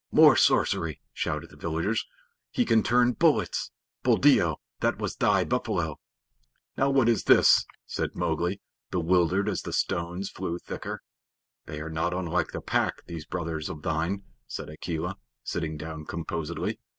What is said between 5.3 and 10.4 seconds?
buffalo." "Now what is this?" said Mowgli, bewildered, as the stones